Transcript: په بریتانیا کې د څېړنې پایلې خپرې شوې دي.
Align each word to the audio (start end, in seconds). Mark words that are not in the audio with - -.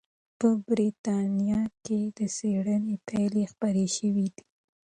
په 0.39 0.47
بریتانیا 0.67 1.61
کې 1.85 1.99
د 2.17 2.19
څېړنې 2.35 2.95
پایلې 3.07 3.43
خپرې 3.51 3.87
شوې 3.97 4.27
دي. 4.35 4.43